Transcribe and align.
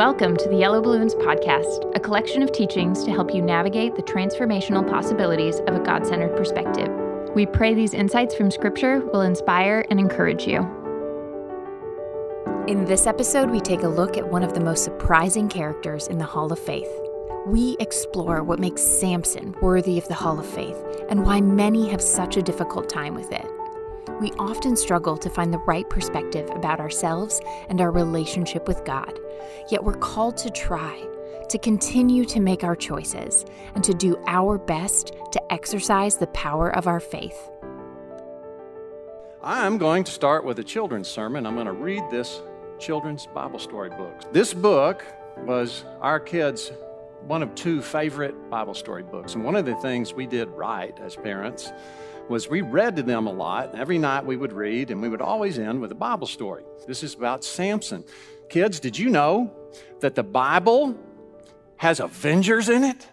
Welcome 0.00 0.38
to 0.38 0.48
the 0.48 0.56
Yellow 0.56 0.80
Balloons 0.80 1.14
Podcast, 1.14 1.94
a 1.94 2.00
collection 2.00 2.42
of 2.42 2.50
teachings 2.52 3.04
to 3.04 3.10
help 3.10 3.34
you 3.34 3.42
navigate 3.42 3.96
the 3.96 4.02
transformational 4.02 4.88
possibilities 4.88 5.60
of 5.66 5.74
a 5.74 5.78
God 5.78 6.06
centered 6.06 6.34
perspective. 6.38 6.88
We 7.34 7.44
pray 7.44 7.74
these 7.74 7.92
insights 7.92 8.34
from 8.34 8.50
Scripture 8.50 9.00
will 9.12 9.20
inspire 9.20 9.84
and 9.90 10.00
encourage 10.00 10.46
you. 10.46 10.60
In 12.66 12.86
this 12.86 13.06
episode, 13.06 13.50
we 13.50 13.60
take 13.60 13.82
a 13.82 13.88
look 13.88 14.16
at 14.16 14.26
one 14.26 14.42
of 14.42 14.54
the 14.54 14.60
most 14.60 14.84
surprising 14.84 15.50
characters 15.50 16.06
in 16.06 16.16
the 16.16 16.24
Hall 16.24 16.50
of 16.50 16.58
Faith. 16.58 16.88
We 17.46 17.76
explore 17.78 18.42
what 18.42 18.58
makes 18.58 18.80
Samson 18.80 19.54
worthy 19.60 19.98
of 19.98 20.08
the 20.08 20.14
Hall 20.14 20.40
of 20.40 20.46
Faith 20.46 20.82
and 21.10 21.26
why 21.26 21.42
many 21.42 21.90
have 21.90 22.00
such 22.00 22.38
a 22.38 22.42
difficult 22.42 22.88
time 22.88 23.12
with 23.12 23.30
it. 23.32 23.46
We 24.18 24.32
often 24.32 24.76
struggle 24.76 25.16
to 25.18 25.30
find 25.30 25.52
the 25.52 25.58
right 25.58 25.88
perspective 25.88 26.48
about 26.50 26.80
ourselves 26.80 27.40
and 27.68 27.80
our 27.80 27.90
relationship 27.90 28.66
with 28.66 28.84
God, 28.84 29.18
yet 29.70 29.84
we're 29.84 29.98
called 29.98 30.36
to 30.38 30.50
try, 30.50 31.06
to 31.48 31.58
continue 31.58 32.24
to 32.24 32.40
make 32.40 32.64
our 32.64 32.76
choices, 32.76 33.44
and 33.74 33.84
to 33.84 33.94
do 33.94 34.22
our 34.26 34.58
best 34.58 35.12
to 35.32 35.52
exercise 35.52 36.16
the 36.16 36.26
power 36.28 36.74
of 36.74 36.86
our 36.86 37.00
faith. 37.00 37.50
I'm 39.42 39.78
going 39.78 40.04
to 40.04 40.12
start 40.12 40.44
with 40.44 40.58
a 40.58 40.64
children's 40.64 41.08
sermon. 41.08 41.46
I'm 41.46 41.54
going 41.54 41.66
to 41.66 41.72
read 41.72 42.02
this 42.10 42.42
children's 42.78 43.26
Bible 43.26 43.58
story 43.58 43.90
book. 43.90 44.32
This 44.32 44.52
book 44.52 45.04
was 45.46 45.84
our 46.00 46.20
kids' 46.20 46.72
one 47.26 47.42
of 47.42 47.54
two 47.54 47.82
favorite 47.82 48.50
Bible 48.50 48.74
story 48.74 49.02
books. 49.02 49.34
And 49.34 49.44
one 49.44 49.56
of 49.56 49.64
the 49.64 49.74
things 49.76 50.14
we 50.14 50.26
did 50.26 50.48
right 50.48 50.98
as 51.00 51.16
parents 51.16 51.72
was 52.28 52.48
we 52.48 52.60
read 52.60 52.96
to 52.96 53.02
them 53.02 53.26
a 53.26 53.32
lot. 53.32 53.74
Every 53.74 53.98
night 53.98 54.24
we 54.24 54.36
would 54.36 54.52
read, 54.52 54.90
and 54.90 55.00
we 55.02 55.08
would 55.08 55.22
always 55.22 55.58
end 55.58 55.80
with 55.80 55.92
a 55.92 55.96
Bible 55.96 56.26
story. 56.26 56.62
This 56.86 57.02
is 57.02 57.14
about 57.14 57.44
Samson. 57.44 58.04
Kids, 58.48 58.80
did 58.80 58.98
you 58.98 59.10
know 59.10 59.54
that 60.00 60.14
the 60.14 60.22
Bible 60.22 60.98
has 61.76 62.00
Avengers 62.00 62.68
in 62.68 62.84
it? 62.84 63.08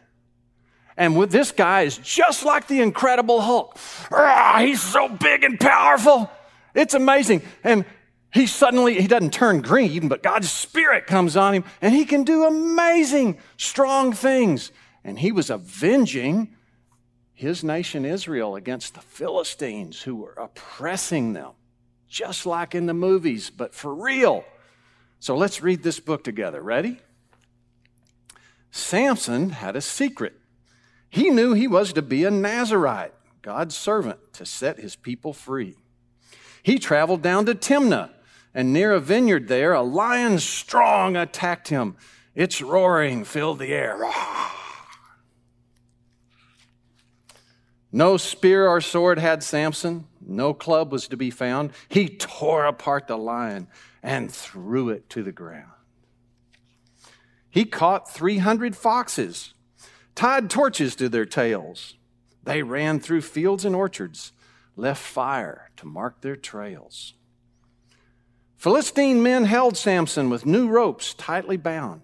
And 0.98 1.16
this 1.30 1.52
guy 1.52 1.84
is 1.84 1.98
just 1.98 2.44
like 2.44 2.68
the 2.68 2.82
Incredible 2.82 3.40
Hulk. 3.40 3.78
Ah, 4.12 4.58
he's 4.62 4.82
so 4.82 5.08
big 5.08 5.44
and 5.44 5.60
powerful. 5.60 6.30
It's 6.74 6.96
amazing. 6.96 7.44
And 7.64 7.86
he 8.34 8.48
suddenly 8.48 9.00
he 9.00 9.08
doesn't 9.08 9.34
turn 9.34 9.62
green, 9.62 10.08
but 10.08 10.24
God's 10.24 10.52
spirit 10.52 11.06
comes 11.06 11.38
on 11.38 11.54
him 11.54 11.64
and 11.82 11.94
he 11.94 12.06
can 12.06 12.24
do 12.24 12.46
amazing, 12.46 13.38
strong 13.58 14.12
things. 14.12 14.72
And 15.04 15.20
he 15.20 15.32
was 15.32 15.50
avenging 15.50 16.56
his 17.38 17.64
nation 17.64 18.04
Israel 18.04 18.56
against 18.56 18.96
the 18.96 19.00
Philistines 19.00 20.02
who 20.02 20.16
were 20.16 20.34
oppressing 20.34 21.34
them, 21.34 21.52
just 22.10 22.48
like 22.48 22.74
in 22.74 22.88
the 22.88 22.96
movies, 22.96 23.52
but 23.52 23.76
for 23.76 23.94
real. 23.94 24.44
So 25.20 25.38
let's 25.38 25.62
read 25.62 25.84
this 25.84 26.00
book 26.00 26.24
together. 26.24 26.64
Ready? 26.64 27.00
Samson 28.72 29.52
had 29.52 29.76
a 29.76 29.82
secret. 29.82 30.34
He 31.12 31.30
knew 31.30 31.54
he 31.54 31.68
was 31.68 31.94
to 31.94 32.02
be 32.02 32.24
a 32.24 32.32
Nazarite, 32.32 33.14
God's 33.44 33.78
servant, 33.78 34.34
to 34.34 34.44
set 34.44 34.80
his 34.80 34.96
people 34.96 35.32
free. 35.32 35.76
He 36.64 36.80
traveled 36.80 37.22
down 37.22 37.46
to 37.46 37.54
Timnah, 37.54 38.10
and 38.52 38.74
near 38.74 38.94
a 38.94 39.00
vineyard 39.00 39.48
there, 39.48 39.74
a 39.74 39.84
lion 39.84 40.40
strong 40.40 41.16
attacked 41.16 41.68
him. 41.68 41.98
Its 42.34 42.64
roaring 42.64 43.24
filled 43.26 43.60
the 43.60 43.74
air. 43.74 44.00
No 47.92 48.18
spear 48.18 48.68
or 48.68 48.82
sword 48.82 49.18
had 49.18 49.44
Samson. 49.44 50.08
No 50.22 50.54
club 50.54 50.92
was 50.92 51.08
to 51.08 51.18
be 51.18 51.32
found. 51.32 51.72
He 51.88 52.10
tore 52.10 52.66
apart 52.66 53.08
the 53.08 53.18
lion 53.18 53.68
and 54.04 54.32
threw 54.32 54.90
it 54.90 55.10
to 55.12 55.24
the 55.24 55.32
ground. 55.32 55.72
He 57.50 57.66
caught 57.66 58.12
300 58.12 58.76
foxes, 58.76 59.54
tied 60.16 60.50
torches 60.50 60.96
to 60.96 61.10
their 61.10 61.26
tails. 61.26 61.96
They 62.44 62.62
ran 62.62 63.00
through 63.00 63.22
fields 63.22 63.66
and 63.66 63.76
orchards, 63.76 64.34
left 64.76 65.02
fire 65.02 65.72
to 65.78 65.88
mark 65.88 66.22
their 66.22 66.36
trails. 66.36 67.14
Philistine 68.58 69.24
men 69.24 69.46
held 69.46 69.78
Samson 69.78 70.30
with 70.30 70.46
new 70.46 70.68
ropes 70.68 71.14
tightly 71.14 71.58
bound. 71.58 72.02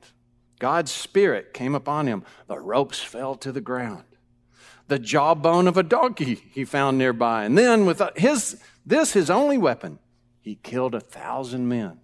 God's 0.59 0.91
spirit 0.91 1.53
came 1.53 1.75
upon 1.75 2.07
him. 2.07 2.23
The 2.47 2.59
ropes 2.59 3.01
fell 3.01 3.35
to 3.35 3.51
the 3.51 3.61
ground 3.61 4.05
the 4.93 4.99
jawbone 4.99 5.67
of 5.67 5.75
a 5.75 5.81
donkey 5.81 6.35
he 6.51 6.63
found 6.63 6.99
nearby. 6.99 7.45
And 7.45 7.57
then, 7.57 7.87
with 7.87 7.99
his, 8.15 8.61
this, 8.85 9.13
his 9.13 9.31
only 9.31 9.57
weapon, 9.57 9.97
he 10.39 10.59
killed 10.61 10.93
a 10.93 10.99
thousand 10.99 11.67
men. 11.67 11.99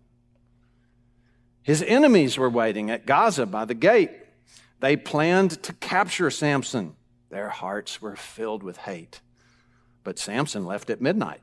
His 1.61 1.83
enemies 1.83 2.35
were 2.35 2.49
waiting 2.49 2.89
at 2.89 3.05
Gaza 3.05 3.45
by 3.45 3.65
the 3.65 3.75
gate. 3.75 4.09
They 4.79 4.97
planned 4.97 5.61
to 5.61 5.73
capture 5.73 6.31
Samson. 6.31 6.95
Their 7.29 7.49
hearts 7.49 8.01
were 8.01 8.15
filled 8.15 8.63
with 8.63 8.77
hate. 8.77 9.21
But 10.03 10.17
Samson 10.17 10.65
left 10.65 10.89
at 10.89 10.99
midnight. 10.99 11.41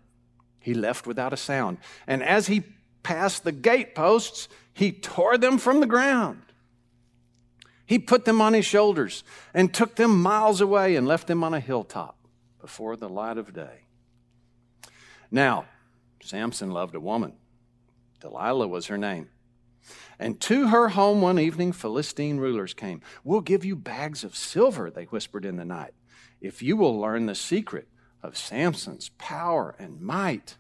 He 0.59 0.75
left 0.75 1.07
without 1.07 1.33
a 1.33 1.37
sound. 1.37 1.79
And 2.09 2.25
as 2.25 2.49
he 2.49 2.65
passed 3.05 3.45
the 3.45 3.53
gateposts, 3.53 4.49
he 4.75 4.91
tore 4.91 5.39
them 5.39 5.59
from 5.59 5.79
the 5.79 5.87
ground. 5.87 6.43
He 7.87 8.01
put 8.01 8.25
them 8.25 8.41
on 8.41 8.53
his 8.53 8.67
shoulders 8.67 9.23
and 9.55 9.73
took 9.73 9.95
them 9.95 10.21
miles 10.21 10.61
away 10.61 10.97
and 10.97 11.07
left 11.07 11.29
them 11.29 11.45
on 11.45 11.55
a 11.55 11.61
hilltop 11.61 12.19
before 12.61 12.97
the 12.97 13.09
light 13.09 13.39
of 13.39 13.55
day. 13.55 13.85
Now, 15.31 15.67
Samson 16.21 16.73
loved 16.73 16.97
a 16.97 17.01
woman. 17.01 17.35
Delilah 18.21 18.67
was 18.67 18.87
her 18.87 18.99
name. 18.99 19.29
And 20.19 20.41
to 20.43 20.69
her 20.69 20.89
home 20.89 21.21
one 21.21 21.39
evening, 21.39 21.73
Philistine 21.73 22.39
rulers 22.39 22.75
came. 22.75 23.03
We'll 23.23 23.41
give 23.41 23.65
you 23.65 23.77
bags 23.77 24.25
of 24.25 24.35
silver, 24.35 24.91
they 24.91 25.05
whispered 25.05 25.45
in 25.45 25.57
the 25.57 25.65
night, 25.65 25.95
if 26.41 26.63
you 26.63 26.77
will 26.77 26.99
learn 26.99 27.27
the 27.27 27.35
secret 27.35 27.87
of 28.23 28.37
Samson's 28.37 29.11
power 29.19 29.77
and 29.79 30.01
might. 30.01 30.57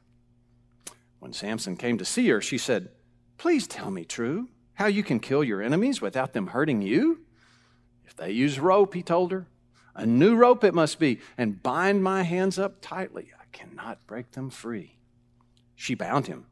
When 1.19 1.32
Samson 1.32 1.76
came 1.76 1.98
to 1.98 2.04
see 2.04 2.28
her, 2.28 2.41
she 2.41 2.58
said, 2.58 2.91
Please 3.38 3.66
tell 3.66 3.91
me 3.91 4.04
true 4.04 4.48
how 4.76 4.87
you 4.87 5.03
can 5.03 5.20
kill 5.20 5.42
your 5.42 5.62
enemies 5.62 6.00
without 6.00 6.32
them 6.32 6.48
hurting 6.48 6.82
you? 6.82 7.20
If 8.06 8.14
they 8.14 8.31
use 8.31 8.60
rope, 8.60 8.94
he 8.94 9.03
told 9.03 9.32
her, 9.32 9.47
a 9.94 10.04
new 10.06 10.37
rope 10.37 10.62
it 10.62 10.75
must 10.75 10.98
be, 10.98 11.20
and 11.38 11.62
bind 11.62 12.04
my 12.04 12.22
hands 12.22 12.59
up 12.59 12.82
tightly. 12.82 13.31
I 13.41 13.44
cannot 13.53 14.06
break 14.06 14.32
them 14.32 14.50
free. 14.50 14.98
She 15.75 15.94
bound 15.94 16.26
him. 16.26 16.47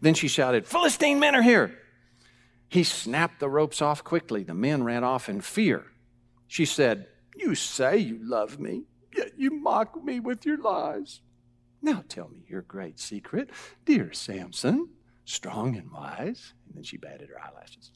Then 0.00 0.14
she 0.14 0.26
shouted, 0.26 0.66
Philistine 0.66 1.20
men 1.20 1.36
are 1.36 1.42
here. 1.42 1.78
He 2.68 2.82
snapped 2.82 3.38
the 3.38 3.48
ropes 3.48 3.80
off 3.80 4.02
quickly. 4.02 4.42
The 4.42 4.54
men 4.54 4.82
ran 4.82 5.04
off 5.04 5.28
in 5.28 5.40
fear. 5.40 5.86
She 6.48 6.64
said, 6.64 7.06
You 7.36 7.54
say 7.54 7.98
you 7.98 8.18
love 8.22 8.58
me, 8.58 8.82
yet 9.16 9.32
you 9.36 9.50
mock 9.50 10.02
me 10.04 10.18
with 10.18 10.44
your 10.44 10.58
lies. 10.58 11.20
Now 11.80 12.04
tell 12.08 12.28
me 12.28 12.44
your 12.48 12.62
great 12.62 12.98
secret, 12.98 13.50
dear 13.84 14.12
Samson 14.12 14.88
strong 15.30 15.76
and 15.76 15.90
wise. 15.90 16.52
And 16.66 16.76
then 16.76 16.82
she 16.82 16.96
batted 16.96 17.28
her 17.28 17.40
eyelashes. 17.40 17.92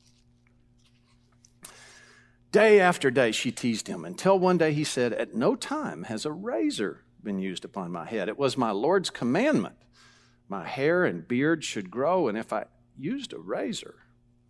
Day 2.52 2.80
after 2.80 3.10
day, 3.10 3.32
she 3.32 3.50
teased 3.50 3.88
him 3.88 4.04
until 4.04 4.38
one 4.38 4.58
day 4.58 4.72
he 4.72 4.84
said, 4.84 5.12
At 5.12 5.34
no 5.34 5.56
time 5.56 6.04
has 6.04 6.24
a 6.24 6.30
razor 6.30 7.04
been 7.22 7.40
used 7.40 7.64
upon 7.64 7.90
my 7.90 8.04
head. 8.06 8.28
It 8.28 8.38
was 8.38 8.56
my 8.56 8.70
Lord's 8.70 9.10
commandment. 9.10 9.74
My 10.48 10.64
hair 10.64 11.04
and 11.04 11.26
beard 11.26 11.64
should 11.64 11.90
grow, 11.90 12.28
and 12.28 12.38
if 12.38 12.52
I 12.52 12.66
used 12.96 13.32
a 13.32 13.38
razor, 13.38 13.96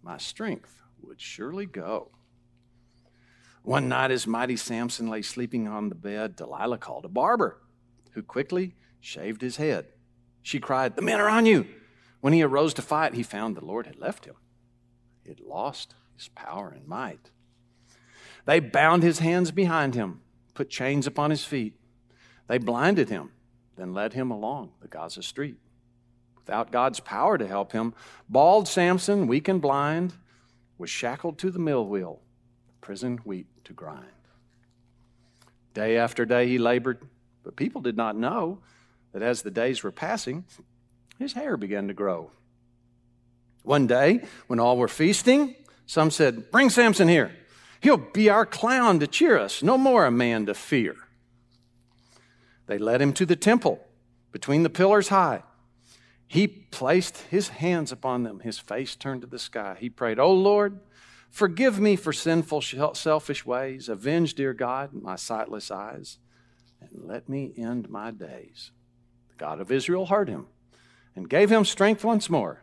my 0.03 0.19
strength 0.19 0.83
would 1.01 1.21
surely 1.21 1.65
go. 1.65 2.11
One 3.63 3.89
night, 3.89 4.11
as 4.11 4.27
mighty 4.27 4.57
Samson 4.57 5.09
lay 5.09 5.23
sleeping 5.23 5.67
on 5.67 5.89
the 5.89 5.95
bed, 5.95 6.37
Delilah 6.37 6.79
called 6.79 7.07
a 7.07 7.09
barber, 7.09 7.63
who 8.11 8.23
quickly 8.23 8.75
shaved 9.01 9.41
his 9.41 9.57
head. 9.57 9.87
She 10.43 10.61
cried, 10.61 10.97
The 10.97 11.03
men 11.03 11.21
are 11.21 11.29
on 11.31 11.47
you. 11.47 11.67
When 12.25 12.33
he 12.33 12.43
arose 12.43 12.73
to 12.73 12.81
fight, 12.81 13.13
he 13.13 13.23
found 13.23 13.55
the 13.55 13.63
Lord 13.67 13.87
had 13.87 13.99
left 13.99 14.25
him. 14.25 14.37
He 15.25 15.29
had 15.29 15.41
lost 15.41 15.95
his 16.17 16.29
power 16.29 16.73
and 16.75 16.89
might. 16.89 17.31
They 18.47 18.61
bound 18.61 19.03
his 19.03 19.19
hands 19.19 19.51
behind 19.51 19.95
him, 19.95 20.23
put 20.55 20.71
chains 20.71 21.07
upon 21.07 21.29
his 21.29 21.45
feet. 21.45 21.75
They 22.47 22.57
blinded 22.57 23.11
him, 23.11 23.33
then 23.77 23.93
led 23.93 24.15
him 24.15 24.31
along 24.31 24.73
the 24.81 24.89
Gaza 24.89 25.23
street. 25.23 25.59
Without 26.39 26.73
God's 26.73 26.99
power 26.99 27.37
to 27.37 27.47
help 27.47 27.73
him, 27.73 27.93
bald 28.27 28.69
Samson, 28.69 29.27
weak 29.27 29.47
and 29.47 29.61
blind, 29.61 30.15
was 30.79 30.89
shackled 30.89 31.37
to 31.41 31.51
the 31.51 31.59
mill 31.59 31.87
wheel, 31.87 32.23
prison 32.81 33.19
wheat 33.27 33.49
to 33.65 33.75
grind. 33.75 34.07
Day 35.75 35.99
after 35.99 36.25
day 36.25 36.49
he 36.49 36.57
labored, 36.57 37.07
but 37.43 37.55
people 37.55 37.83
did 37.83 37.99
not 37.99 38.17
know 38.17 38.61
that 39.13 39.21
as 39.21 39.43
the 39.43 39.51
days 39.51 39.83
were 39.83 39.93
passing, 39.93 40.47
his 41.19 41.33
hair 41.33 41.57
began 41.57 41.89
to 41.89 41.95
grow. 41.95 42.31
One 43.63 43.87
day, 43.87 44.23
when 44.47 44.61
all 44.61 44.77
were 44.77 44.89
feasting, 44.89 45.55
some 45.87 46.11
said, 46.11 46.51
Bring 46.51 46.71
Samson 46.71 47.09
here. 47.09 47.33
He'll 47.81 47.97
be 47.97 48.31
our 48.31 48.47
clown 48.47 49.01
to 49.01 49.07
cheer 49.07 49.39
us, 49.39 49.63
no 49.63 49.77
more 49.77 50.07
a 50.07 50.11
man 50.11 50.47
to 50.47 50.55
fear. 50.55 50.97
They 52.67 52.79
led 52.79 53.03
him 53.03 53.13
to 53.15 53.27
the 53.27 53.37
temple, 53.37 53.85
between 54.33 54.63
the 54.63 54.71
pillars 54.71 55.09
high. 55.09 55.43
He 56.27 56.47
placed 56.47 57.19
his 57.31 57.49
hands 57.49 57.93
upon 57.93 58.23
them, 58.23 58.41
his 58.41 58.59
face 58.59 58.97
turned 58.97 59.21
to 59.21 59.27
the 59.27 59.39
sky. 59.39 59.77
He 59.79 59.91
prayed, 59.91 60.19
O 60.19 60.33
Lord, 60.33 60.81
Forgive 61.35 61.81
me 61.81 61.97
for 61.97 62.13
sinful, 62.13 62.63
selfish 62.95 63.45
ways. 63.45 63.89
Avenge, 63.89 64.35
dear 64.35 64.55
God, 64.55 64.93
my 64.93 65.17
sightless 65.17 65.69
eyes, 65.69 66.19
and 66.81 66.91
let 67.09 67.29
me 67.29 67.53
end 67.57 67.91
my 67.91 68.13
days. 68.13 68.71
The 69.31 69.35
God 69.39 69.61
of 69.61 69.73
Israel 69.73 70.07
heard 70.07 70.29
him 70.29 70.47
and 71.15 71.29
gave 71.29 71.51
him 71.51 71.65
strength 71.65 72.05
once 72.05 72.29
more. 72.29 72.63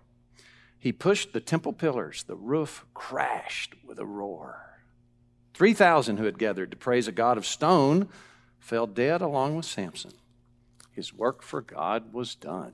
He 0.78 0.92
pushed 0.92 1.32
the 1.32 1.40
temple 1.40 1.74
pillars, 1.74 2.24
the 2.24 2.36
roof 2.36 2.86
crashed 2.94 3.76
with 3.86 4.00
a 4.00 4.06
roar. 4.06 4.80
3,000 5.54 6.18
who 6.18 6.26
had 6.26 6.40
gathered 6.40 6.72
to 6.72 6.78
praise 6.78 7.08
a 7.08 7.12
God 7.12 7.38
of 7.38 7.46
stone 7.46 8.10
fell 8.60 8.88
dead 8.88 9.22
along 9.22 9.56
with 9.56 9.66
Samson. 9.66 10.14
His 10.92 11.14
work 11.14 11.44
for 11.44 11.62
God 11.62 12.14
was 12.14 12.36
done. 12.36 12.74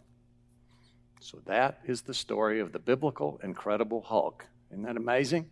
So 1.20 1.42
that 1.46 1.80
is 1.86 2.04
the 2.04 2.14
story 2.14 2.60
of 2.60 2.72
the 2.72 2.80
biblical, 2.80 3.40
incredible 3.44 4.02
Hulk. 4.02 4.46
Isn't 4.72 4.84
that 4.84 4.98
amazing? 4.98 5.50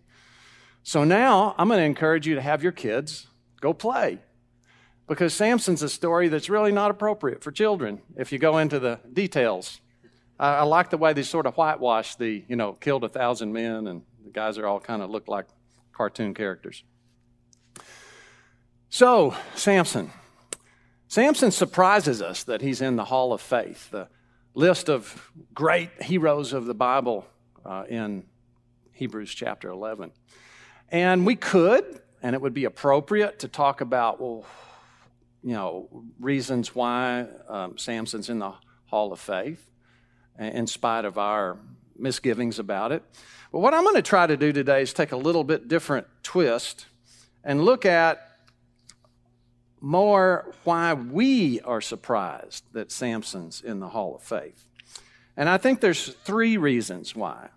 So 0.83 1.03
now 1.03 1.55
I'm 1.57 1.67
going 1.67 1.79
to 1.79 1.85
encourage 1.85 2.27
you 2.27 2.35
to 2.35 2.41
have 2.41 2.63
your 2.63 2.71
kids 2.71 3.27
go 3.59 3.73
play 3.73 4.19
because 5.07 5.33
Samson's 5.33 5.81
a 5.81 5.89
story 5.89 6.27
that's 6.27 6.49
really 6.49 6.71
not 6.71 6.91
appropriate 6.91 7.43
for 7.43 7.51
children 7.51 8.01
if 8.15 8.31
you 8.31 8.39
go 8.39 8.57
into 8.57 8.79
the 8.79 8.99
details. 9.11 9.81
I, 10.39 10.55
I 10.55 10.63
like 10.63 10.89
the 10.89 10.97
way 10.97 11.13
they 11.13 11.23
sort 11.23 11.45
of 11.45 11.55
whitewash 11.55 12.15
the, 12.15 12.43
you 12.47 12.55
know, 12.55 12.73
killed 12.73 13.03
a 13.03 13.09
thousand 13.09 13.53
men 13.53 13.87
and 13.87 14.01
the 14.23 14.31
guys 14.31 14.57
are 14.57 14.67
all 14.67 14.79
kind 14.79 15.01
of 15.01 15.09
look 15.09 15.27
like 15.27 15.45
cartoon 15.91 16.33
characters. 16.33 16.83
So, 18.89 19.35
Samson. 19.55 20.11
Samson 21.07 21.51
surprises 21.51 22.21
us 22.21 22.43
that 22.43 22.61
he's 22.61 22.81
in 22.81 22.95
the 22.95 23.05
Hall 23.05 23.31
of 23.33 23.41
Faith, 23.41 23.89
the 23.91 24.07
list 24.53 24.89
of 24.89 25.31
great 25.53 26.01
heroes 26.01 26.53
of 26.53 26.65
the 26.65 26.73
Bible 26.73 27.25
uh, 27.65 27.83
in 27.89 28.25
Hebrews 28.93 29.33
chapter 29.33 29.69
11. 29.69 30.11
And 30.89 31.25
we 31.25 31.35
could, 31.35 32.01
and 32.21 32.35
it 32.35 32.41
would 32.41 32.53
be 32.53 32.65
appropriate 32.65 33.39
to 33.39 33.47
talk 33.47 33.81
about, 33.81 34.19
well, 34.19 34.45
you 35.43 35.53
know, 35.53 36.03
reasons 36.19 36.73
why 36.73 37.27
um, 37.47 37.77
Samson's 37.77 38.29
in 38.29 38.39
the 38.39 38.53
Hall 38.85 39.13
of 39.13 39.19
Faith, 39.19 39.69
in 40.39 40.67
spite 40.67 41.05
of 41.05 41.17
our 41.17 41.57
misgivings 41.97 42.59
about 42.59 42.91
it. 42.91 43.03
But 43.51 43.59
what 43.59 43.73
I'm 43.73 43.83
going 43.83 43.95
to 43.95 44.01
try 44.01 44.27
to 44.27 44.37
do 44.37 44.51
today 44.51 44.81
is 44.81 44.93
take 44.93 45.11
a 45.11 45.17
little 45.17 45.43
bit 45.43 45.67
different 45.67 46.07
twist 46.23 46.87
and 47.43 47.63
look 47.63 47.85
at 47.85 48.21
more 49.79 50.53
why 50.63 50.93
we 50.93 51.61
are 51.61 51.79
surprised 51.79 52.63
that 52.73 52.91
Samson's 52.91 53.61
in 53.61 53.79
the 53.79 53.89
Hall 53.89 54.15
of 54.15 54.23
Faith. 54.23 54.67
And 55.37 55.47
I 55.47 55.57
think 55.57 55.79
there's 55.79 56.13
three 56.13 56.57
reasons 56.57 57.15
why. 57.15 57.49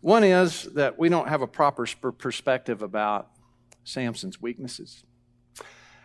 One 0.00 0.24
is 0.24 0.64
that 0.74 0.98
we 0.98 1.08
don't 1.08 1.28
have 1.28 1.42
a 1.42 1.46
proper 1.46 1.86
perspective 1.86 2.82
about 2.82 3.28
Samson's 3.84 4.40
weaknesses. 4.40 5.04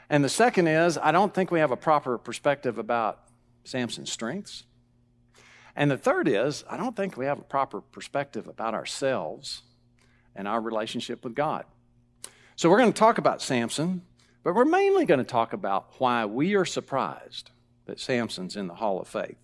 And 0.10 0.24
the 0.24 0.30
second 0.30 0.68
is, 0.68 0.98
I 0.98 1.12
don't 1.12 1.34
think 1.34 1.52
we 1.52 1.60
have 1.60 1.72
a 1.72 1.78
proper 1.78 2.18
perspective 2.18 2.78
about 2.78 3.20
Samson's 3.64 4.12
strengths. 4.12 4.64
And 5.76 5.90
the 5.90 5.98
third 5.98 6.28
is, 6.28 6.64
I 6.70 6.78
don't 6.78 6.96
think 6.96 7.18
we 7.18 7.26
have 7.26 7.40
a 7.40 7.44
proper 7.44 7.82
perspective 7.82 8.48
about 8.48 8.74
ourselves 8.74 9.62
and 10.36 10.48
our 10.48 10.62
relationship 10.62 11.24
with 11.24 11.36
God. 11.36 11.66
So 12.56 12.70
we're 12.70 12.80
going 12.80 12.94
to 12.94 13.00
talk 13.00 13.18
about 13.18 13.42
Samson, 13.42 14.02
but 14.44 14.54
we're 14.54 14.66
mainly 14.66 15.06
going 15.06 15.20
to 15.20 15.24
talk 15.24 15.54
about 15.54 15.94
why 15.98 16.26
we 16.26 16.56
are 16.56 16.66
surprised 16.66 17.52
that 17.86 18.00
Samson's 18.00 18.56
in 18.56 18.68
the 18.68 18.76
Hall 18.76 19.00
of 19.00 19.08
Faith. 19.08 19.38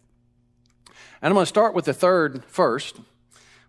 And 1.21 1.31
I'm 1.31 1.33
going 1.33 1.44
to 1.44 1.47
start 1.47 1.74
with 1.74 1.85
the 1.85 1.94
third 1.94 2.44
first 2.45 2.97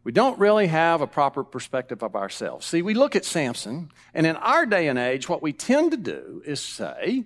we 0.09 0.13
don't 0.13 0.39
really 0.39 0.69
have 0.69 1.03
a 1.03 1.07
proper 1.07 1.45
perspective 1.45 2.03
of 2.03 2.17
ourselves. 2.17 2.65
See, 2.65 2.81
we 2.81 2.95
look 2.95 3.15
at 3.15 3.27
Samson, 3.27 3.91
and 4.15 4.27
in 4.27 4.37
our 4.37 4.65
day 4.65 4.89
and 4.89 4.99
age, 4.99 5.29
what 5.29 5.43
we 5.43 5.53
tend 5.53 5.91
to 5.91 5.99
do 5.99 6.43
is 6.47 6.63
say, 6.63 7.25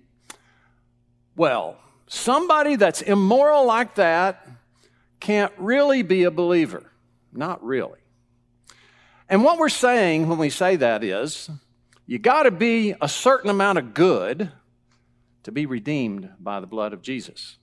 well, 1.36 1.76
somebody 2.08 2.74
that's 2.74 3.00
immoral 3.00 3.64
like 3.66 3.94
that 3.94 4.48
can't 5.22 5.52
really 5.56 6.02
be 6.02 6.24
a 6.24 6.30
believer. 6.30 6.90
Not 7.32 7.64
really. 7.64 8.00
And 9.28 9.42
what 9.42 9.56
we're 9.56 9.70
saying 9.70 10.28
when 10.28 10.36
we 10.36 10.50
say 10.50 10.76
that 10.76 11.02
is, 11.02 11.48
you 12.06 12.18
got 12.18 12.42
to 12.42 12.50
be 12.50 12.94
a 13.00 13.08
certain 13.08 13.48
amount 13.48 13.78
of 13.78 13.94
good 13.94 14.50
to 15.44 15.52
be 15.52 15.64
redeemed 15.64 16.28
by 16.38 16.60
the 16.60 16.66
blood 16.66 16.92
of 16.92 17.02
Jesus. 17.02 17.56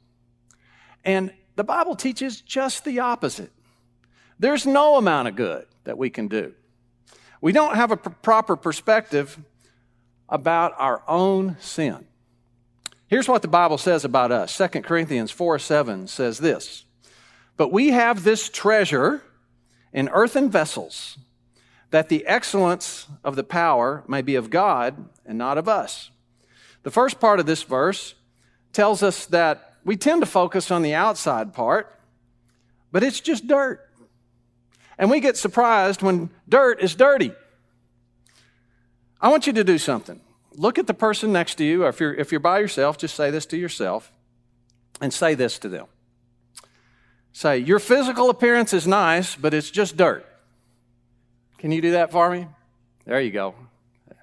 And 1.04 1.32
the 1.56 1.64
Bible 1.64 1.96
teaches 1.96 2.42
just 2.42 2.86
the 2.86 3.00
opposite. 3.00 3.52
There's 4.40 4.66
no 4.66 4.96
amount 4.96 5.28
of 5.28 5.36
good 5.36 5.68
that 5.84 5.98
we 5.98 6.10
can 6.10 6.30
do. 6.30 6.54
We 7.42 7.52
don't 7.52 7.76
have 7.76 7.92
a 7.92 7.98
pr- 7.98 8.10
proper 8.10 8.56
perspective 8.56 9.38
about 10.30 10.74
our 10.78 11.04
own 11.08 11.58
sin. 11.60 12.08
Here's 13.08 13.28
what 13.28 13.42
the 13.42 13.48
Bible 13.50 13.78
says 13.78 14.06
about 14.06 14.32
us 14.32 14.56
2 14.58 14.82
Corinthians 14.82 15.30
4 15.30 15.60
7 15.60 16.08
says 16.08 16.38
this 16.38 16.86
But 17.60 17.74
we 17.74 17.90
have 17.90 18.24
this 18.24 18.48
treasure 18.48 19.22
in 19.92 20.08
earthen 20.14 20.50
vessels, 20.50 21.18
that 21.90 22.08
the 22.08 22.26
excellence 22.26 23.06
of 23.22 23.36
the 23.36 23.44
power 23.44 24.06
may 24.08 24.22
be 24.22 24.36
of 24.36 24.50
God 24.50 25.10
and 25.26 25.38
not 25.38 25.58
of 25.58 25.68
us. 25.68 26.10
The 26.84 26.90
first 26.90 27.20
part 27.20 27.38
of 27.38 27.46
this 27.46 27.64
verse 27.64 28.16
tells 28.72 29.04
us 29.04 29.26
that 29.26 29.74
we 29.84 29.98
tend 29.98 30.22
to 30.22 30.26
focus 30.26 30.72
on 30.72 30.84
the 30.84 30.94
outside 30.94 31.54
part, 31.54 32.00
but 32.94 33.04
it's 33.04 33.20
just 33.20 33.46
dirt. 33.46 33.86
And 34.98 35.12
we 35.12 35.20
get 35.20 35.36
surprised 35.36 36.02
when 36.02 36.30
dirt 36.48 36.80
is 36.80 36.96
dirty. 36.96 37.34
I 39.20 39.28
want 39.28 39.48
you 39.48 39.54
to 39.54 39.66
do 39.66 39.78
something. 39.78 40.22
Look 40.54 40.80
at 40.80 40.88
the 40.88 40.94
person 40.94 41.34
next 41.34 41.56
to 41.56 41.66
you, 41.66 41.84
or 41.84 41.90
if 41.90 42.00
you're, 42.00 42.14
if 42.14 42.32
you're 42.32 42.40
by 42.40 42.60
yourself, 42.60 42.98
just 42.98 43.16
say 43.16 43.32
this 43.32 43.46
to 43.48 43.58
yourself 43.58 44.14
and 45.02 45.14
say 45.14 45.36
this 45.36 45.60
to 45.60 45.68
them. 45.68 45.88
Say, 47.34 47.60
Your 47.60 47.80
physical 47.80 48.30
appearance 48.30 48.74
is 48.74 48.88
nice, 48.88 49.36
but 49.36 49.54
it's 49.54 49.70
just 49.70 49.98
dirt. 49.98 50.26
Can 51.58 51.72
you 51.72 51.82
do 51.82 51.92
that 51.92 52.12
for 52.12 52.30
me? 52.30 52.48
There 53.06 53.22
you 53.22 53.32
go. 53.32 53.56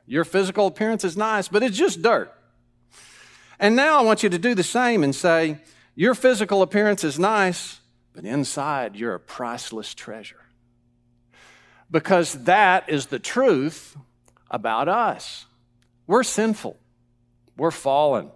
Your 0.07 0.25
physical 0.25 0.67
appearance 0.67 1.05
is 1.05 1.17
nice, 1.17 1.49
but 1.49 1.63
it's 1.63 1.77
just 1.77 2.03
dirt. 2.03 2.33
And 3.59 3.75
now 3.75 3.99
I 3.99 4.03
want 4.03 4.23
you 4.23 4.29
to 4.29 4.39
do 4.39 4.55
the 4.55 4.63
same 4.63 5.03
and 5.03 5.15
say, 5.15 5.59
Your 5.95 6.15
physical 6.15 6.63
appearance 6.63 7.05
is 7.05 7.19
nice, 7.19 7.81
but 8.15 8.25
inside 8.25 8.97
you're 8.97 9.15
a 9.15 9.21
priceless 9.21 9.95
treasure 9.95 10.47
because 11.91 12.33
that 12.45 12.89
is 12.89 13.07
the 13.07 13.19
truth 13.19 13.97
about 14.51 14.89
us. 14.89 15.47
We're 16.07 16.23
sinful, 16.23 16.77
we're 17.57 17.71
fallen. 17.71 18.31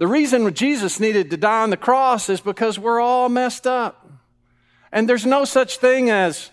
The 0.00 0.06
reason 0.06 0.54
Jesus 0.54 0.98
needed 0.98 1.28
to 1.28 1.36
die 1.36 1.62
on 1.62 1.68
the 1.68 1.76
cross 1.76 2.30
is 2.30 2.40
because 2.40 2.78
we're 2.78 3.00
all 3.00 3.28
messed 3.28 3.66
up. 3.66 4.10
And 4.90 5.06
there's 5.06 5.26
no 5.26 5.44
such 5.44 5.76
thing 5.76 6.08
as 6.08 6.50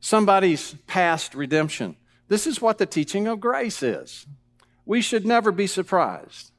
somebody's 0.00 0.74
past 0.86 1.34
redemption. 1.34 1.96
This 2.28 2.46
is 2.46 2.62
what 2.62 2.78
the 2.78 2.86
teaching 2.86 3.26
of 3.26 3.38
grace 3.38 3.82
is. 3.82 4.26
We 4.86 5.02
should 5.02 5.26
never 5.26 5.52
be 5.52 5.66
surprised 5.66 6.52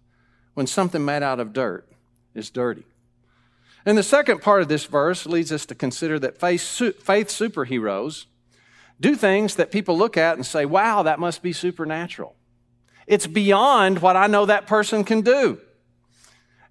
when 0.53 0.67
something 0.67 1.03
made 1.03 1.23
out 1.23 1.39
of 1.39 1.53
dirt 1.53 1.89
is 2.35 2.51
dirty. 2.51 2.85
And 3.83 3.97
the 3.97 4.03
second 4.03 4.43
part 4.43 4.61
of 4.61 4.67
this 4.67 4.85
verse 4.85 5.25
leads 5.25 5.51
us 5.51 5.65
to 5.65 5.73
consider 5.73 6.19
that 6.19 6.39
faith, 6.39 6.61
faith 6.61 7.29
superheroes 7.29 8.25
do 9.01 9.15
things 9.15 9.55
that 9.55 9.71
people 9.71 9.97
look 9.97 10.17
at 10.17 10.35
and 10.35 10.45
say, 10.45 10.65
wow, 10.65 11.01
that 11.01 11.19
must 11.19 11.41
be 11.41 11.51
supernatural. 11.51 12.35
It's 13.07 13.25
beyond 13.25 14.03
what 14.03 14.15
I 14.15 14.27
know 14.27 14.45
that 14.45 14.67
person 14.67 15.03
can 15.03 15.21
do. 15.21 15.61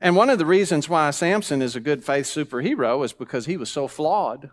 And 0.01 0.15
one 0.15 0.31
of 0.31 0.39
the 0.39 0.47
reasons 0.47 0.89
why 0.89 1.11
Samson 1.11 1.63
is 1.63 1.75
a 1.75 1.81
good 1.81 2.05
faith 2.05 2.27
superhero 2.27 3.05
is 3.05 3.13
because 3.13 3.47
he 3.47 3.57
was 3.57 3.71
so 3.71 3.89
flawed 3.89 4.51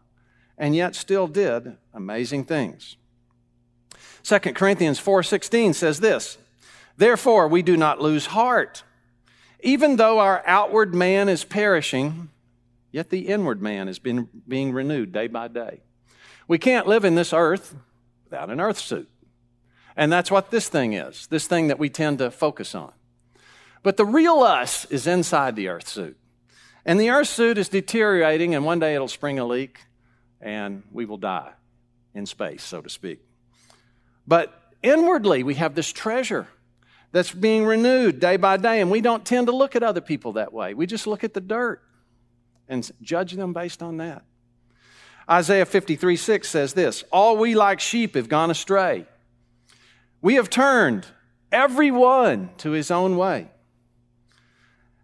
and 0.57 0.75
yet 0.75 0.95
still 0.95 1.27
did 1.27 1.77
amazing 1.93 2.45
things. 2.45 2.95
2 4.23 4.55
Corinthians 4.55 4.99
4:16 4.99 5.73
says 5.73 5.99
this, 5.99 6.37
"Therefore 6.95 7.47
we 7.47 7.61
do 7.61 7.75
not 7.75 8.01
lose 8.01 8.27
heart. 8.27 8.83
Even 9.59 9.95
though 9.95 10.19
our 10.19 10.43
outward 10.45 10.93
man 10.93 11.29
is 11.29 11.43
perishing, 11.43 12.29
yet 12.91 13.09
the 13.09 13.27
inward 13.27 13.61
man 13.61 13.87
is 13.87 13.99
being, 13.99 14.29
being 14.47 14.71
renewed 14.71 15.11
day 15.11 15.27
by 15.27 15.47
day." 15.47 15.81
We 16.47 16.57
can't 16.57 16.87
live 16.87 17.05
in 17.05 17.15
this 17.15 17.33
earth 17.33 17.75
without 18.25 18.49
an 18.49 18.59
earth 18.59 18.79
suit. 18.79 19.09
And 19.95 20.11
that's 20.11 20.31
what 20.31 20.51
this 20.51 20.69
thing 20.69 20.93
is, 20.93 21.27
this 21.27 21.47
thing 21.47 21.67
that 21.67 21.79
we 21.79 21.89
tend 21.89 22.19
to 22.19 22.31
focus 22.31 22.73
on. 22.75 22.93
But 23.83 23.97
the 23.97 24.05
real 24.05 24.39
us 24.39 24.85
is 24.85 25.05
inside 25.05 25.55
the 25.55 25.67
earth 25.67 25.87
suit. 25.87 26.17
And 26.85 26.99
the 26.99 27.09
earth 27.11 27.27
suit 27.27 27.57
is 27.57 27.69
deteriorating, 27.69 28.55
and 28.55 28.65
one 28.65 28.79
day 28.79 28.95
it'll 28.95 29.07
spring 29.07 29.39
a 29.39 29.45
leak, 29.45 29.79
and 30.41 30.83
we 30.91 31.05
will 31.05 31.17
die 31.17 31.51
in 32.13 32.25
space, 32.25 32.63
so 32.63 32.81
to 32.81 32.89
speak. 32.89 33.19
But 34.27 34.53
inwardly, 34.81 35.43
we 35.43 35.55
have 35.55 35.75
this 35.75 35.91
treasure 35.91 36.47
that's 37.11 37.31
being 37.31 37.65
renewed 37.65 38.19
day 38.19 38.37
by 38.37 38.57
day, 38.57 38.81
and 38.81 38.89
we 38.89 39.01
don't 39.01 39.25
tend 39.25 39.47
to 39.47 39.55
look 39.55 39.75
at 39.75 39.83
other 39.83 40.01
people 40.01 40.33
that 40.33 40.51
way. 40.51 40.73
We 40.73 40.85
just 40.85 41.07
look 41.07 41.23
at 41.23 41.33
the 41.33 41.41
dirt 41.41 41.81
and 42.67 42.89
judge 43.01 43.33
them 43.33 43.53
based 43.53 43.83
on 43.83 43.97
that. 43.97 44.23
Isaiah 45.29 45.65
53 45.65 46.15
6 46.17 46.49
says 46.49 46.73
this 46.73 47.03
All 47.11 47.37
we 47.37 47.55
like 47.55 47.79
sheep 47.79 48.15
have 48.15 48.27
gone 48.27 48.51
astray. 48.51 49.05
We 50.21 50.35
have 50.35 50.49
turned 50.49 51.05
every 51.51 51.91
one 51.91 52.49
to 52.57 52.71
his 52.71 52.91
own 52.91 53.15
way. 53.15 53.49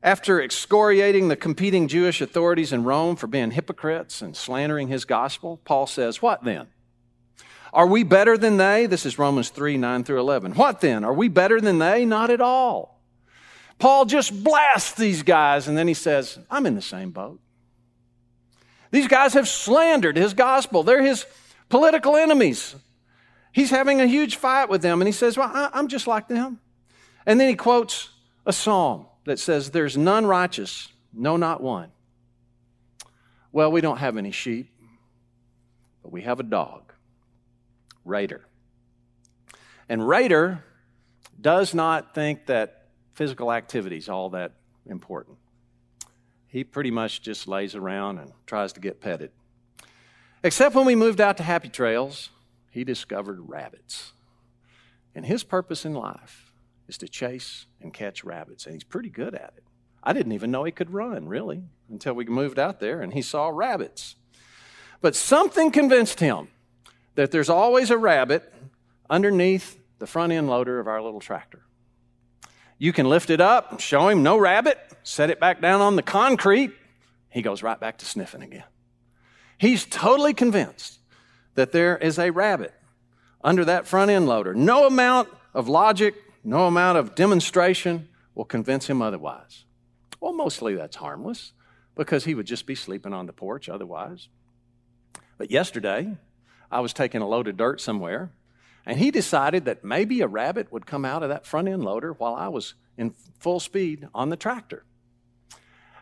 After 0.02 0.42
excoriating 0.42 1.28
the 1.28 1.36
competing 1.36 1.88
Jewish 1.90 2.22
authorities 2.22 2.72
in 2.72 2.86
Rome 2.86 3.18
for 3.18 3.28
being 3.28 3.52
hypocrites 3.52 4.22
and 4.22 4.36
slandering 4.36 4.88
his 4.88 5.04
gospel, 5.04 5.60
Paul 5.66 5.88
says, 5.88 6.22
What 6.22 6.44
then? 6.44 6.68
Are 7.74 7.88
we 7.88 8.04
better 8.04 8.38
than 8.38 8.58
they? 8.58 8.86
This 8.86 9.06
is 9.06 9.20
Romans 9.20 9.50
3 9.50 9.78
9 9.78 10.04
through 10.06 10.20
11. 10.20 10.54
What 10.54 10.82
then? 10.82 11.04
Are 11.04 11.14
we 11.14 11.28
better 11.28 11.60
than 11.60 11.80
they? 11.80 12.06
Not 12.06 12.30
at 12.30 12.42
all. 12.42 13.02
Paul 13.78 14.06
just 14.06 14.44
blasts 14.44 14.94
these 14.94 15.22
guys 15.22 15.68
and 15.68 15.78
then 15.78 15.88
he 15.88 15.94
says, 15.94 16.40
I'm 16.50 16.66
in 16.66 16.76
the 16.76 16.82
same 16.82 17.12
boat. 17.12 17.40
These 18.92 19.08
guys 19.08 19.34
have 19.34 19.48
slandered 19.48 20.18
his 20.18 20.34
gospel. 20.34 20.84
They're 20.84 21.04
his 21.04 21.26
political 21.68 22.16
enemies. 22.16 22.76
He's 23.52 23.70
having 23.70 24.02
a 24.02 24.08
huge 24.08 24.38
fight 24.38 24.70
with 24.70 24.82
them 24.82 25.02
and 25.02 25.08
he 25.08 25.12
says, 25.12 25.38
Well, 25.38 25.52
I'm 25.54 25.90
just 25.90 26.08
like 26.08 26.30
them. 26.30 26.60
And 27.26 27.40
then 27.40 27.50
he 27.50 27.56
quotes 27.56 28.10
a 28.46 28.54
psalm 28.54 29.06
that 29.30 29.38
says, 29.38 29.70
There's 29.70 29.96
none 29.96 30.26
righteous, 30.26 30.90
no, 31.14 31.38
not 31.38 31.62
one. 31.62 31.92
Well, 33.52 33.72
we 33.72 33.80
don't 33.80 33.98
have 33.98 34.18
any 34.18 34.32
sheep, 34.32 34.72
but 36.02 36.12
we 36.12 36.24
have 36.24 36.40
a 36.40 36.44
dog, 36.44 36.92
Raider. 38.04 38.42
And 39.88 40.08
Raider 40.08 40.64
does 41.40 41.76
not 41.76 42.16
think 42.16 42.48
that 42.48 42.88
physical 43.14 43.52
activity 43.52 43.98
is 43.98 44.10
all 44.10 44.32
that 44.32 44.54
important. 44.88 45.38
He 46.48 46.64
pretty 46.64 46.90
much 46.90 47.22
just 47.22 47.48
lays 47.48 47.76
around 47.76 48.18
and 48.18 48.32
tries 48.48 48.74
to 48.74 48.80
get 48.80 49.00
petted. 49.00 49.30
Except 50.44 50.74
when 50.74 50.88
we 50.88 50.96
moved 50.96 51.22
out 51.22 51.38
to 51.38 51.44
Happy 51.44 51.70
Trails, 51.70 52.30
he 52.72 52.84
discovered 52.84 53.48
rabbits. 53.48 54.14
And 55.14 55.24
his 55.24 55.44
purpose 55.44 55.86
in 55.86 55.94
life 55.94 56.49
is 56.90 56.98
to 56.98 57.08
chase 57.08 57.68
and 57.82 57.94
catch 57.94 58.24
rabbits, 58.24 58.66
and 58.66 58.74
he's 58.74 58.84
pretty 58.84 59.10
good 59.10 59.36
at 59.36 59.54
it. 59.56 59.64
I 60.04 60.12
didn't 60.12 60.32
even 60.32 60.52
know 60.52 60.64
he 60.64 60.72
could 60.72 60.92
run, 60.92 61.28
really, 61.28 61.64
until 61.90 62.14
we 62.14 62.26
moved 62.26 62.58
out 62.58 62.80
there 62.80 63.02
and 63.02 63.14
he 63.14 63.22
saw 63.22 63.50
rabbits. 63.50 64.16
But 65.02 65.16
something 65.16 65.72
convinced 65.72 66.20
him 66.20 66.50
that 67.16 67.32
there's 67.32 67.50
always 67.50 67.92
a 67.92 67.98
rabbit 67.98 68.54
underneath 69.10 69.78
the 70.00 70.08
front 70.08 70.32
end 70.32 70.50
loader 70.50 70.80
of 70.80 70.88
our 70.88 71.02
little 71.02 71.20
tractor. 71.20 71.62
You 72.78 72.94
can 72.94 73.10
lift 73.10 73.30
it 73.30 73.42
up, 73.42 73.80
show 73.82 74.08
him 74.08 74.24
no 74.24 74.38
rabbit, 74.38 74.80
set 75.04 75.30
it 75.30 75.40
back 75.40 75.62
down 75.62 75.82
on 75.82 75.96
the 75.96 76.02
concrete. 76.02 76.72
He 77.30 77.42
goes 77.42 77.62
right 77.62 77.80
back 77.80 77.98
to 78.00 78.06
sniffing 78.06 78.42
again. 78.42 78.64
He's 79.58 79.86
totally 79.86 80.34
convinced 80.34 81.00
that 81.56 81.74
there 81.74 81.98
is 81.98 82.18
a 82.18 82.32
rabbit 82.32 82.74
under 83.44 83.66
that 83.66 83.86
front 83.86 84.10
end 84.12 84.28
loader. 84.28 84.54
No 84.54 84.88
amount 84.88 85.28
of 85.54 85.68
logic, 85.68 86.16
no 86.44 86.68
amount 86.68 86.98
of 86.98 87.16
demonstration 87.16 88.10
will 88.36 88.46
convince 88.46 88.88
him 88.88 89.02
otherwise. 89.02 89.66
Well, 90.20 90.34
mostly 90.34 90.76
that's 90.76 90.98
harmless 90.98 91.54
because 91.96 92.26
he 92.26 92.36
would 92.36 92.46
just 92.46 92.66
be 92.66 92.76
sleeping 92.76 93.14
on 93.14 93.26
the 93.26 93.34
porch 93.34 93.70
otherwise. 93.70 94.30
But 95.38 95.52
yesterday, 95.52 96.18
I 96.72 96.80
was 96.82 96.94
taking 96.94 97.22
a 97.22 97.28
load 97.28 97.48
of 97.48 97.58
dirt 97.58 97.82
somewhere, 97.82 98.32
and 98.86 99.00
he 99.00 99.12
decided 99.12 99.66
that 99.66 99.84
maybe 99.84 100.22
a 100.22 100.28
rabbit 100.28 100.72
would 100.72 100.86
come 100.86 101.06
out 101.06 101.24
of 101.24 101.30
that 101.30 101.46
front 101.46 101.68
end 101.68 101.84
loader 101.84 102.14
while 102.14 102.36
I 102.36 102.48
was 102.48 102.76
in 102.98 103.14
full 103.40 103.60
speed 103.60 104.08
on 104.14 104.30
the 104.30 104.38
tractor. 104.38 104.84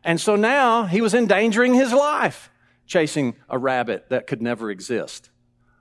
And 0.03 0.21
so 0.21 0.35
now 0.35 0.85
he 0.85 1.01
was 1.01 1.13
endangering 1.13 1.73
his 1.73 1.91
life 1.91 2.49
chasing 2.85 3.35
a 3.49 3.57
rabbit 3.57 4.09
that 4.09 4.27
could 4.27 4.41
never 4.41 4.71
exist 4.71 5.29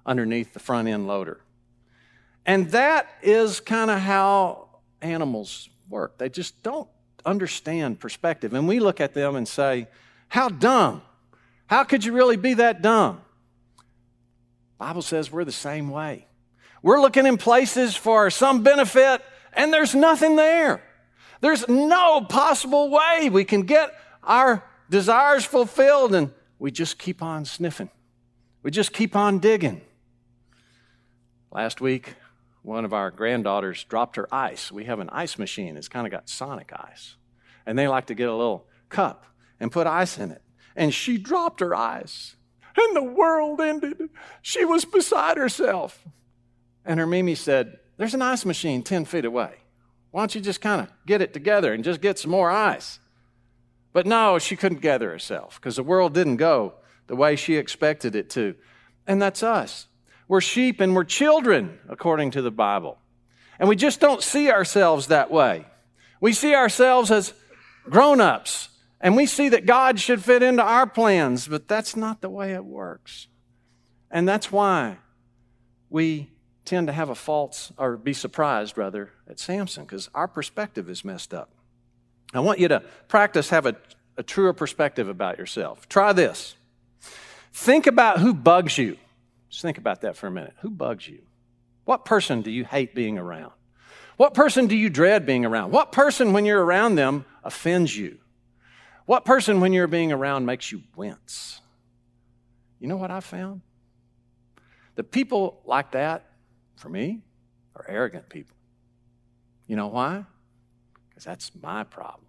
underneath 0.05 0.53
the 0.53 0.59
front 0.59 0.89
end 0.89 1.07
loader. 1.07 1.41
And 2.47 2.71
that 2.71 3.09
is 3.23 3.61
kind 3.61 3.91
of 3.91 3.99
how 3.99 4.69
animals 5.03 5.69
work. 5.91 6.17
They 6.17 6.29
just 6.29 6.63
don't 6.63 6.89
understand 7.27 7.99
perspective. 8.01 8.55
And 8.55 8.67
we 8.69 8.79
look 8.79 9.01
at 9.01 9.13
them 9.13 9.35
and 9.35 9.47
say, 9.47 9.89
How 10.29 10.49
dumb? 10.49 11.03
How 11.67 11.83
could 11.83 12.05
you 12.05 12.13
really 12.13 12.37
be 12.37 12.55
that 12.55 12.81
dumb? 12.81 13.21
Bible 14.79 15.03
says 15.03 15.33
we're 15.33 15.45
the 15.45 15.53
same 15.53 15.91
way. 15.91 16.27
We're 16.83 17.01
looking 17.01 17.27
in 17.27 17.37
places 17.37 17.97
for 17.97 18.31
some 18.31 18.63
benefit, 18.63 19.23
and 19.53 19.73
there's 19.73 19.95
nothing 19.95 20.37
there. 20.37 20.83
There's 21.41 21.67
no 21.69 22.21
possible 22.21 22.91
way 22.91 23.29
we 23.31 23.45
can 23.45 23.63
get 23.63 23.91
our 24.23 24.63
desires 24.89 25.45
fulfilled, 25.45 26.15
and 26.15 26.33
we 26.59 26.71
just 26.71 26.99
keep 26.99 27.23
on 27.23 27.45
sniffing. 27.45 27.91
We 28.63 28.71
just 28.71 28.93
keep 28.93 29.17
on 29.17 29.39
digging. 29.39 29.81
Last 31.51 31.81
week, 31.81 32.15
one 32.67 32.85
of 32.85 32.93
our 32.93 33.13
granddaughters 33.13 33.85
dropped 33.85 34.17
her 34.17 34.27
ice. 34.35 34.73
We 34.73 34.87
have 34.87 34.99
an 34.99 35.09
ice 35.11 35.39
machine. 35.39 35.77
It's 35.77 35.89
kind 35.89 36.05
of 36.05 36.11
got 36.11 36.29
sonic 36.29 36.73
ice. 36.75 37.15
And 37.65 37.79
they 37.79 37.87
like 37.87 38.07
to 38.07 38.15
get 38.15 38.29
a 38.29 38.35
little 38.35 38.67
cup 38.89 39.25
and 39.61 39.71
put 39.71 39.87
ice 39.87 40.19
in 40.19 40.33
it. 40.33 40.43
And 40.75 40.93
she 40.93 41.17
dropped 41.17 41.61
her 41.61 41.77
ice. 41.77 42.35
And 42.77 42.97
the 42.97 43.05
world 43.05 43.61
ended. 43.61 44.11
She 44.43 44.65
was 44.65 44.85
beside 44.85 45.37
herself. 45.37 46.05
And 46.85 46.99
her 46.99 47.07
Mimi 47.07 47.37
said, 47.37 47.79
There's 47.99 48.15
an 48.15 48.23
ice 48.23 48.45
machine 48.45 48.83
10 48.83 49.05
feet 49.05 49.25
away. 49.25 49.55
Why 50.11 50.23
don't 50.23 50.35
you 50.35 50.41
just 50.41 50.61
kind 50.61 50.81
of 50.81 50.89
get 51.07 51.23
it 51.23 51.33
together 51.33 51.73
and 51.73 51.85
just 51.85 52.01
get 52.01 52.19
some 52.19 52.33
more 52.33 52.51
ice? 52.51 52.99
But 53.93 54.07
no, 54.07 54.41
she 54.41 54.57
couldn't 54.57 54.81
gather 54.81 55.11
herself 55.11 55.61
because 55.61 55.77
the 55.77 55.85
world 55.85 56.15
didn't 56.15 56.37
go 56.37 56.75
the 57.07 57.17
way 57.17 57.37
she 57.37 57.55
expected 57.55 58.17
it 58.17 58.29
to. 58.31 58.57
And 59.07 59.23
that's 59.23 59.45
us. 59.45 59.87
We're 60.29 60.41
sheep 60.41 60.81
and 60.81 60.95
we're 60.95 61.05
children, 61.05 61.79
according 61.89 62.33
to 62.33 62.43
the 62.43 62.51
Bible. 62.51 62.99
And 63.59 63.69
we 63.69 63.77
just 63.77 64.01
don't 64.01 64.23
see 64.23 64.51
ourselves 64.51 65.07
that 65.07 65.31
way. 65.31 65.67
We 66.21 66.33
see 66.33 66.55
ourselves 66.55 67.11
as 67.11 67.33
grown 67.89 68.21
ups, 68.21 68.71
and 69.01 69.17
we 69.17 69.27
see 69.27 69.49
that 69.51 69.67
God 69.67 70.01
should 70.01 70.25
fit 70.25 70.43
into 70.43 70.63
our 70.63 70.87
plans, 70.87 71.47
but 71.47 71.69
that's 71.69 71.95
not 71.95 72.21
the 72.21 72.31
way 72.31 72.53
it 72.53 72.65
works. 72.65 73.29
And 74.11 74.29
that's 74.29 74.51
why 74.51 74.99
we 75.91 76.31
tend 76.65 76.89
to 76.89 76.93
have 76.93 77.11
a 77.11 77.15
false, 77.15 77.73
or 77.79 77.97
be 77.97 78.13
surprised 78.13 78.77
rather, 78.77 79.11
at 79.29 79.39
Samson, 79.39 79.85
because 79.85 80.11
our 80.15 80.27
perspective 80.27 80.91
is 80.91 81.05
messed 81.05 81.33
up. 81.33 81.51
I 82.35 82.41
want 82.41 82.59
you 82.59 82.69
to 82.69 82.83
practice 83.09 83.51
have 83.51 83.67
a, 83.67 83.77
a 84.17 84.23
truer 84.23 84.53
perspective 84.53 85.09
about 85.09 85.39
yourself. 85.39 85.89
Try 85.89 86.13
this. 86.13 86.57
Think 87.53 87.87
about 87.87 88.19
who 88.19 88.35
bugs 88.35 88.77
you. 88.77 88.97
Just 89.49 89.63
think 89.63 89.79
about 89.79 90.01
that 90.03 90.17
for 90.17 90.27
a 90.27 90.31
minute. 90.31 90.55
Who 90.61 90.71
bugs 90.71 91.09
you? 91.09 91.23
What 91.85 92.05
person 92.05 92.43
do 92.43 92.51
you 92.51 92.65
hate 92.65 92.95
being 92.95 93.17
around? 93.19 93.53
What 94.17 94.35
person 94.35 94.67
do 94.67 94.77
you 94.77 94.91
dread 94.91 95.27
being 95.27 95.45
around? 95.45 95.71
What 95.73 95.93
person, 95.93 96.33
when 96.33 96.45
you're 96.45 96.65
around 96.65 96.95
them, 96.95 97.25
offends 97.45 97.97
you? 97.97 98.19
What 99.05 99.25
person, 99.25 99.61
when 99.61 99.73
you're 99.73 99.87
being 99.87 100.11
around, 100.11 100.47
makes 100.47 100.73
you 100.73 100.83
wince? 100.97 101.61
You 102.81 102.89
know 102.89 102.97
what 102.97 103.11
I 103.11 103.21
found? 103.21 103.61
The 104.97 105.05
people 105.05 105.61
like 105.65 105.93
that, 105.93 106.25
for 106.77 106.89
me, 106.89 107.21
are 107.75 107.85
arrogant 107.89 108.29
people. 108.29 108.57
You 109.67 109.77
know 109.77 109.89
why? 109.89 110.25
Because 111.09 111.25
that's 111.25 111.53
my 111.63 111.85
problem. 111.85 112.27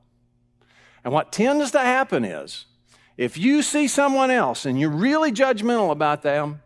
And 1.04 1.14
what 1.14 1.32
tends 1.32 1.72
to 1.72 1.80
happen 1.80 2.26
is 2.26 2.66
if 3.16 3.38
you 3.38 3.62
see 3.62 3.88
someone 3.88 4.30
else 4.30 4.66
and 4.66 4.80
you're 4.80 4.90
really 4.90 5.32
judgmental 5.32 5.92
about 5.92 6.22
them, 6.22 6.62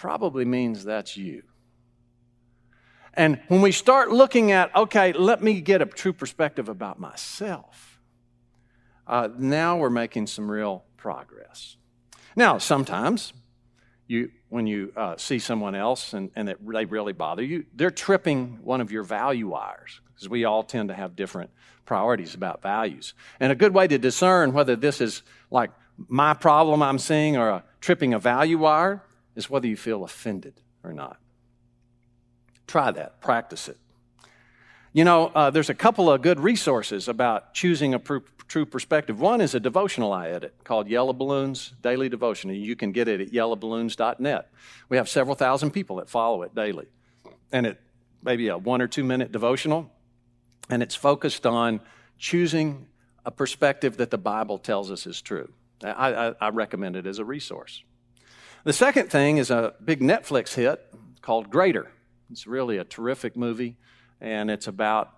probably 0.00 0.46
means 0.46 0.82
that's 0.82 1.14
you. 1.14 1.42
And 3.12 3.38
when 3.48 3.60
we 3.60 3.70
start 3.70 4.10
looking 4.10 4.50
at, 4.50 4.74
okay, 4.74 5.12
let 5.12 5.42
me 5.42 5.60
get 5.60 5.82
a 5.82 5.84
true 5.84 6.14
perspective 6.14 6.70
about 6.70 6.98
myself, 6.98 8.00
uh, 9.06 9.28
now 9.36 9.76
we're 9.76 9.90
making 9.90 10.26
some 10.26 10.50
real 10.50 10.84
progress. 10.96 11.76
Now, 12.34 12.56
sometimes 12.56 13.34
you, 14.08 14.30
when 14.48 14.66
you 14.66 14.90
uh, 14.96 15.18
see 15.18 15.38
someone 15.38 15.74
else 15.74 16.14
and, 16.14 16.30
and 16.34 16.48
they 16.48 16.54
really 16.62 17.12
bother 17.12 17.42
you, 17.42 17.66
they're 17.74 17.90
tripping 17.90 18.60
one 18.62 18.80
of 18.80 18.90
your 18.90 19.02
value 19.02 19.48
wires 19.48 20.00
because 20.14 20.30
we 20.30 20.46
all 20.46 20.62
tend 20.62 20.88
to 20.88 20.94
have 20.94 21.14
different 21.14 21.50
priorities 21.84 22.34
about 22.34 22.62
values. 22.62 23.12
And 23.38 23.52
a 23.52 23.54
good 23.54 23.74
way 23.74 23.86
to 23.86 23.98
discern 23.98 24.54
whether 24.54 24.76
this 24.76 25.02
is 25.02 25.22
like 25.50 25.72
my 26.08 26.32
problem 26.32 26.82
I'm 26.82 26.98
seeing 26.98 27.36
or 27.36 27.50
a 27.50 27.64
tripping 27.82 28.14
a 28.14 28.18
value 28.18 28.56
wire 28.56 29.02
is 29.36 29.48
whether 29.48 29.66
you 29.66 29.76
feel 29.76 30.04
offended 30.04 30.54
or 30.82 30.92
not. 30.92 31.18
Try 32.66 32.90
that, 32.92 33.20
practice 33.20 33.68
it. 33.68 33.78
You 34.92 35.04
know, 35.04 35.26
uh, 35.26 35.50
there's 35.50 35.70
a 35.70 35.74
couple 35.74 36.10
of 36.10 36.20
good 36.22 36.40
resources 36.40 37.06
about 37.06 37.54
choosing 37.54 37.94
a 37.94 37.98
pr- 37.98 38.18
true 38.48 38.66
perspective. 38.66 39.20
One 39.20 39.40
is 39.40 39.54
a 39.54 39.60
devotional 39.60 40.12
I 40.12 40.30
edit 40.30 40.54
called 40.64 40.88
Yellow 40.88 41.12
Balloons 41.12 41.72
Daily 41.80 42.08
Devotion. 42.08 42.50
and 42.50 42.58
You 42.58 42.74
can 42.74 42.90
get 42.90 43.06
it 43.06 43.20
at 43.20 43.28
yellowballoons.net. 43.28 44.50
We 44.88 44.96
have 44.96 45.08
several 45.08 45.36
thousand 45.36 45.70
people 45.70 45.96
that 45.96 46.08
follow 46.08 46.42
it 46.42 46.54
daily. 46.54 46.86
And 47.52 47.66
it 47.66 47.80
maybe 48.22 48.48
a 48.48 48.58
one 48.58 48.82
or 48.82 48.88
two 48.88 49.04
minute 49.04 49.32
devotional, 49.32 49.90
and 50.68 50.82
it's 50.82 50.94
focused 50.94 51.46
on 51.46 51.80
choosing 52.18 52.86
a 53.24 53.30
perspective 53.30 53.96
that 53.98 54.10
the 54.10 54.18
Bible 54.18 54.58
tells 54.58 54.90
us 54.90 55.06
is 55.06 55.20
true. 55.22 55.50
I, 55.82 56.12
I, 56.12 56.34
I 56.40 56.48
recommend 56.50 56.96
it 56.96 57.06
as 57.06 57.18
a 57.18 57.24
resource. 57.24 57.82
The 58.62 58.74
second 58.74 59.10
thing 59.10 59.38
is 59.38 59.50
a 59.50 59.72
big 59.82 60.00
Netflix 60.00 60.54
hit 60.54 60.86
called 61.22 61.48
Greater. 61.48 61.90
It's 62.30 62.46
really 62.46 62.76
a 62.76 62.84
terrific 62.84 63.34
movie, 63.34 63.76
and 64.20 64.50
it's 64.50 64.66
about 64.66 65.10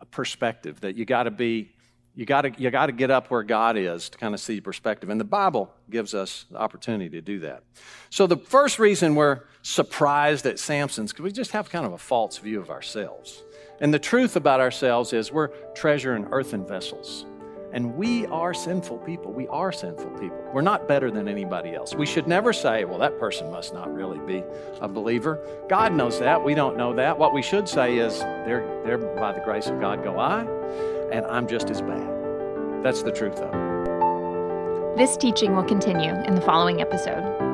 a 0.00 0.04
perspective 0.04 0.80
that 0.82 0.94
you 0.94 1.04
got 1.04 1.24
to 1.24 1.32
be 1.32 1.72
you 2.14 2.24
got 2.24 2.42
to 2.42 2.52
you 2.56 2.70
got 2.70 2.86
to 2.86 2.92
get 2.92 3.10
up 3.10 3.28
where 3.28 3.42
God 3.42 3.76
is 3.76 4.08
to 4.08 4.18
kind 4.18 4.34
of 4.34 4.40
see 4.40 4.60
perspective 4.60 5.10
and 5.10 5.20
the 5.20 5.24
Bible 5.24 5.74
gives 5.90 6.14
us 6.14 6.44
the 6.48 6.58
opportunity 6.58 7.10
to 7.10 7.20
do 7.20 7.40
that. 7.40 7.64
So 8.08 8.28
the 8.28 8.36
first 8.36 8.78
reason 8.78 9.16
we're 9.16 9.40
surprised 9.62 10.46
at 10.46 10.60
Samson's 10.60 11.10
because 11.10 11.24
we 11.24 11.32
just 11.32 11.50
have 11.50 11.68
kind 11.68 11.84
of 11.84 11.92
a 11.92 11.98
false 11.98 12.38
view 12.38 12.60
of 12.60 12.70
ourselves. 12.70 13.42
And 13.80 13.92
the 13.92 13.98
truth 13.98 14.36
about 14.36 14.60
ourselves 14.60 15.12
is 15.12 15.32
we're 15.32 15.48
treasure 15.74 16.14
in 16.14 16.26
earthen 16.26 16.64
vessels. 16.64 17.26
And 17.74 17.96
we 17.96 18.24
are 18.26 18.54
sinful 18.54 18.98
people. 18.98 19.32
We 19.32 19.48
are 19.48 19.72
sinful 19.72 20.10
people. 20.12 20.38
We're 20.52 20.62
not 20.62 20.86
better 20.86 21.10
than 21.10 21.26
anybody 21.26 21.74
else. 21.74 21.92
We 21.92 22.06
should 22.06 22.28
never 22.28 22.52
say, 22.52 22.84
well, 22.84 23.00
that 23.00 23.18
person 23.18 23.50
must 23.50 23.74
not 23.74 23.92
really 23.92 24.20
be 24.20 24.44
a 24.80 24.86
believer. 24.86 25.44
God 25.68 25.92
knows 25.92 26.20
that. 26.20 26.44
We 26.44 26.54
don't 26.54 26.76
know 26.76 26.94
that. 26.94 27.18
What 27.18 27.34
we 27.34 27.42
should 27.42 27.68
say 27.68 27.98
is, 27.98 28.20
there, 28.20 28.96
by 29.16 29.32
the 29.32 29.40
grace 29.40 29.66
of 29.66 29.80
God 29.80 30.04
go 30.04 30.20
I, 30.20 30.42
and 31.10 31.26
I'm 31.26 31.48
just 31.48 31.68
as 31.68 31.82
bad. 31.82 32.84
That's 32.84 33.02
the 33.02 33.10
truth 33.10 33.40
of 33.40 33.52
it. 33.52 34.96
This 34.96 35.16
teaching 35.16 35.56
will 35.56 35.64
continue 35.64 36.12
in 36.12 36.36
the 36.36 36.42
following 36.42 36.80
episode. 36.80 37.53